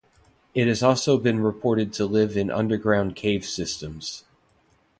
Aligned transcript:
It 0.55 0.67
has 0.67 0.81
also 0.81 1.19
been 1.19 1.41
reported 1.41 1.93
to 1.93 2.07
live 2.07 2.35
in 2.35 2.49
underground 2.49 3.15
cave 3.15 3.45
systems. 3.45 4.23